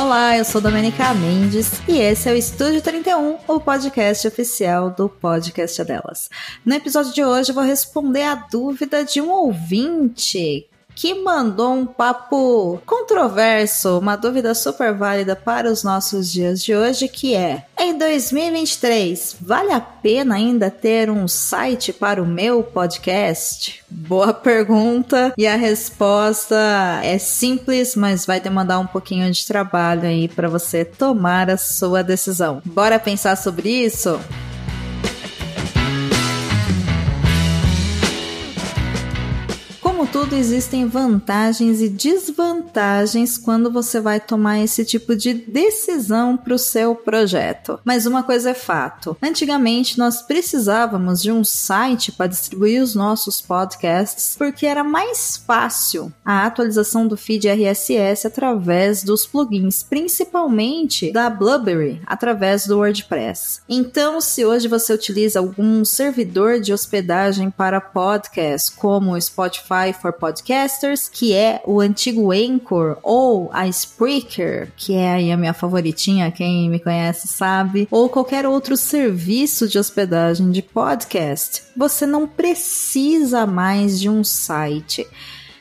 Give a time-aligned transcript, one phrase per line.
[0.00, 5.08] Olá, eu sou Domenica Mendes e esse é o Estúdio 31, o podcast oficial do
[5.08, 6.30] Podcast Delas.
[6.64, 10.68] No episódio de hoje eu vou responder a dúvida de um ouvinte
[10.98, 17.06] que mandou um papo controverso, uma dúvida super válida para os nossos dias de hoje,
[17.06, 23.80] que é: em 2023, vale a pena ainda ter um site para o meu podcast?
[23.88, 25.32] Boa pergunta.
[25.38, 26.56] E a resposta
[27.04, 32.02] é simples, mas vai demandar um pouquinho de trabalho aí para você tomar a sua
[32.02, 32.60] decisão.
[32.64, 34.18] Bora pensar sobre isso?
[39.98, 46.54] Como tudo, existem vantagens e desvantagens quando você vai tomar esse tipo de decisão para
[46.54, 47.80] o seu projeto.
[47.84, 53.40] Mas uma coisa é fato: antigamente nós precisávamos de um site para distribuir os nossos
[53.40, 61.28] podcasts porque era mais fácil a atualização do feed RSS através dos plugins, principalmente da
[61.28, 63.62] Blueberry, através do WordPress.
[63.68, 69.92] Então, se hoje você utiliza algum servidor de hospedagem para podcast, como o Spotify, Spotify
[69.92, 75.54] for Podcasters, que é o antigo Anchor, ou a Spreaker, que é aí a minha
[75.54, 82.26] favoritinha, quem me conhece sabe, ou qualquer outro serviço de hospedagem de podcast, você não
[82.26, 85.06] precisa mais de um site.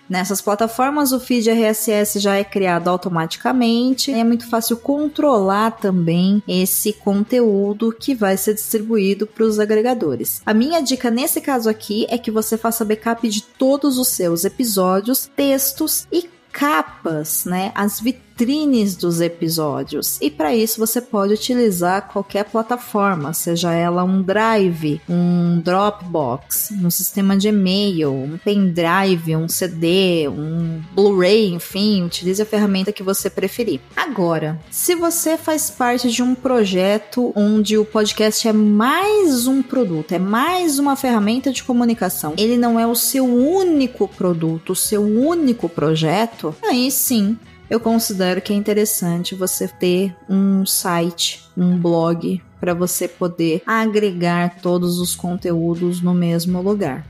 [0.09, 4.11] Nessas plataformas, o feed RSS já é criado automaticamente.
[4.11, 10.41] É muito fácil controlar também esse conteúdo que vai ser distribuído para os agregadores.
[10.45, 14.45] A minha dica nesse caso aqui é que você faça backup de todos os seus
[14.45, 17.71] episódios, textos e capas, né?
[17.75, 17.99] As
[18.37, 20.19] vitrines dos episódios.
[20.21, 26.91] E para isso você pode utilizar qualquer plataforma, seja ela um Drive, um Dropbox, um
[26.91, 33.27] sistema de e-mail, um pendrive, um CD, um Blu-ray, enfim, utilize a ferramenta que você
[33.27, 33.79] preferir.
[33.95, 40.11] Agora, se você faz parte de um projeto onde o podcast é mais um produto,
[40.11, 45.01] é mais uma ferramenta de comunicação, ele não é o seu único produto, o seu
[45.01, 47.37] único projeto, aí sim
[47.69, 54.59] eu considero que é interessante você ter um site, um blog, para você poder agregar
[54.61, 57.05] todos os conteúdos no mesmo lugar.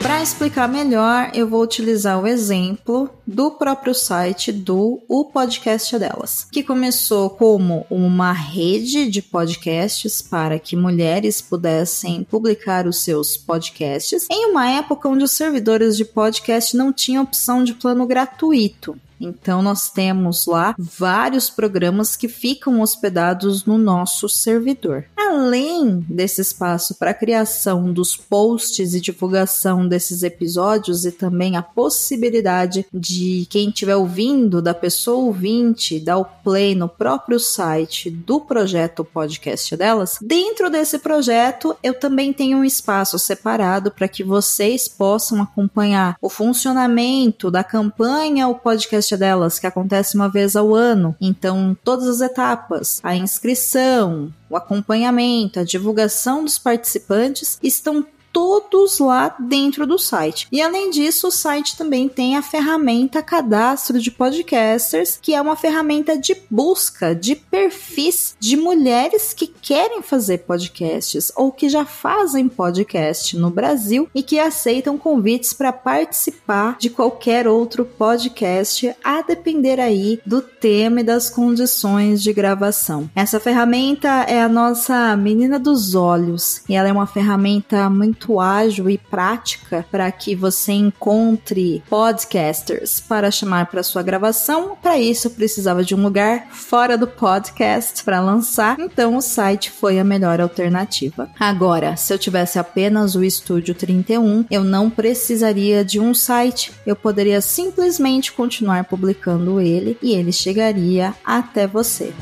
[0.00, 6.48] Para explicar melhor, eu vou utilizar o exemplo do próprio site do O Podcast Delas,
[6.50, 14.26] que começou como uma rede de podcasts para que mulheres pudessem publicar os seus podcasts
[14.28, 18.98] em uma época onde os servidores de podcast não tinham opção de plano gratuito.
[19.20, 25.04] Então nós temos lá vários programas que ficam hospedados no nosso servidor.
[25.16, 32.86] Além desse espaço para criação dos posts e divulgação desses episódios e também a possibilidade
[32.92, 39.04] de quem estiver ouvindo, da pessoa ouvinte, dar o play no próprio site do projeto
[39.04, 45.42] podcast delas, dentro desse projeto eu também tenho um espaço separado para que vocês possam
[45.42, 51.14] acompanhar o funcionamento da campanha o podcast delas, que acontece uma vez ao ano.
[51.20, 59.34] Então, todas as etapas, a inscrição, o acompanhamento, a divulgação dos participantes estão todos lá
[59.38, 60.48] dentro do site.
[60.50, 65.56] E além disso, o site também tem a ferramenta Cadastro de Podcasters, que é uma
[65.56, 72.48] ferramenta de busca de perfis de mulheres que querem fazer podcasts ou que já fazem
[72.48, 79.80] podcast no Brasil e que aceitam convites para participar de qualquer outro podcast, a depender
[79.80, 83.10] aí do tema e das condições de gravação.
[83.14, 88.38] Essa ferramenta é a nossa menina dos olhos e ela é uma ferramenta muito muito
[88.38, 94.76] ágil e prática para que você encontre podcasters para chamar para sua gravação.
[94.80, 99.70] Para isso, eu precisava de um lugar fora do podcast para lançar, então o site
[99.70, 101.30] foi a melhor alternativa.
[101.38, 106.94] Agora, se eu tivesse apenas o Estúdio 31, eu não precisaria de um site, eu
[106.94, 112.12] poderia simplesmente continuar publicando ele e ele chegaria até você.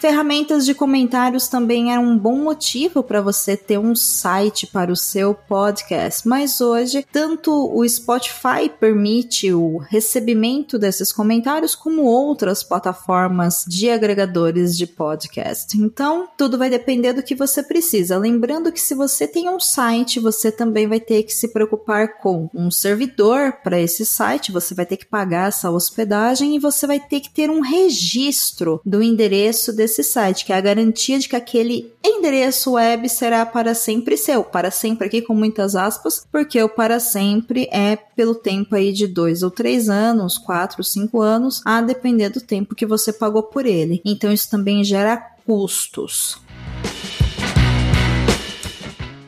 [0.00, 4.96] Ferramentas de comentários também eram um bom motivo para você ter um site para o
[4.96, 13.62] seu podcast, mas hoje tanto o Spotify permite o recebimento desses comentários como outras plataformas
[13.68, 15.76] de agregadores de podcast.
[15.78, 18.16] Então, tudo vai depender do que você precisa.
[18.16, 22.48] Lembrando que se você tem um site, você também vai ter que se preocupar com
[22.54, 26.98] um servidor para esse site, você vai ter que pagar essa hospedagem e você vai
[26.98, 31.28] ter que ter um registro do endereço desse desse site, que é a garantia de
[31.28, 34.44] que aquele endereço web será para sempre seu.
[34.44, 39.08] Para sempre aqui com muitas aspas, porque o para sempre é pelo tempo aí de
[39.08, 43.66] dois ou três anos, quatro, cinco anos, a depender do tempo que você pagou por
[43.66, 44.00] ele.
[44.04, 46.38] Então isso também gera custos.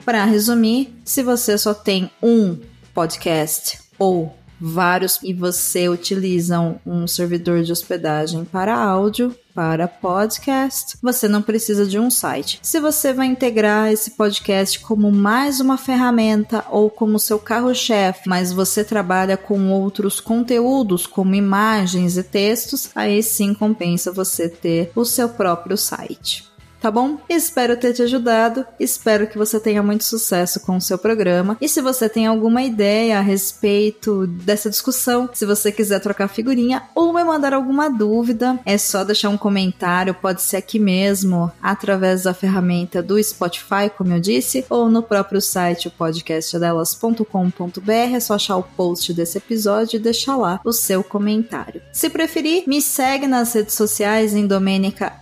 [0.05, 2.57] Para resumir, se você só tem um
[2.95, 11.29] podcast ou vários e você utiliza um, servidor de hospedagem para áudio, para podcast, você
[11.29, 12.59] não precisa de um site.
[12.63, 18.53] Se você vai integrar esse podcast como mais uma ferramenta ou como seu carro-chefe, mas
[18.53, 25.05] você trabalha com outros conteúdos, como imagens e textos, aí sim compensa você ter o
[25.05, 26.52] seu próprio site
[26.83, 27.17] tá bom?
[27.29, 31.57] Espero ter te ajudado, espero que você tenha muito sucesso com o seu programa.
[31.61, 36.83] E se você tem alguma ideia a respeito dessa discussão, se você quiser trocar figurinha
[36.93, 42.25] ou me mandar alguma dúvida, é só deixar um comentário, pode ser aqui mesmo, através
[42.25, 48.57] da ferramenta do Spotify, como eu disse, ou no próprio site podcastdelas.com.br, é só achar
[48.57, 51.81] o post desse episódio e deixar lá o seu comentário.
[51.93, 55.13] Se preferir, me segue nas redes sociais em Domênica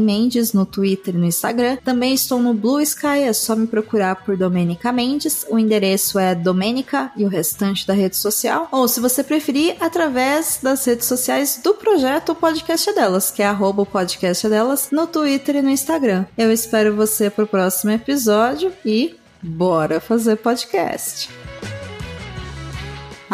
[0.00, 1.78] Mendes no Twitter Twitter e no Instagram.
[1.82, 5.46] Também estou no Blue Sky, é só me procurar por Domenica Mendes.
[5.48, 8.68] O endereço é Domenica e o restante da rede social.
[8.70, 13.46] Ou, se você preferir, através das redes sociais do projeto o Podcast Delas, que é
[13.46, 16.26] arroba o podcast delas no Twitter e no Instagram.
[16.36, 21.43] Eu espero você pro próximo episódio e bora fazer podcast!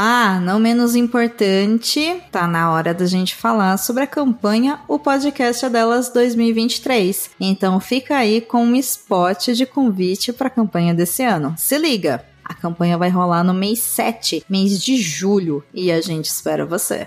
[0.03, 5.63] Ah, não menos importante, tá na hora da gente falar sobre a campanha O Podcast
[5.63, 7.33] é Delas 2023.
[7.39, 11.55] Então fica aí com um spot de convite para a campanha desse ano.
[11.59, 12.25] Se liga!
[12.43, 17.07] A campanha vai rolar no mês 7, mês de julho, e a gente espera você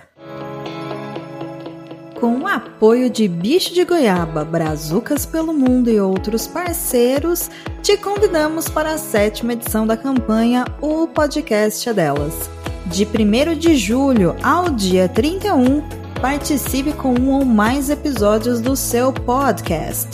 [2.22, 7.52] com o apoio de Bicho de Goiaba, Brazucas pelo Mundo e outros parceiros,
[7.82, 12.50] te convidamos para a sétima edição da campanha O Podcast é Delas.
[12.86, 15.82] De 1 de julho ao dia 31,
[16.22, 20.10] participe com um ou mais episódios do seu podcast.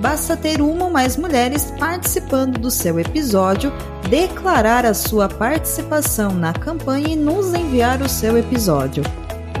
[0.00, 3.72] Basta ter uma ou mais mulheres participando do seu episódio,
[4.08, 9.04] declarar a sua participação na campanha e nos enviar o seu episódio.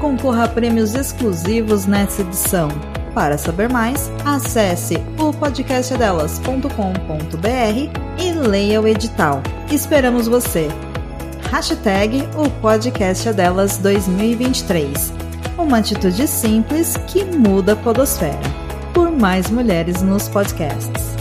[0.00, 2.68] Concorra a prêmios exclusivos nessa edição.
[3.14, 9.42] Para saber mais, acesse o podcastdelas.com.br e leia o edital.
[9.70, 10.68] Esperamos você!
[11.52, 15.12] Hashtag o podcast é delas 2023.
[15.58, 18.40] Uma atitude simples que muda a podosfera.
[18.94, 21.11] Por mais mulheres nos podcasts.